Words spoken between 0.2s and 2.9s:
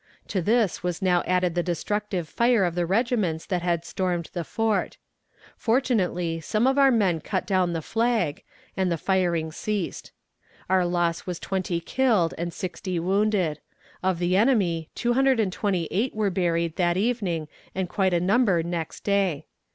To this was now added the destructive fire of the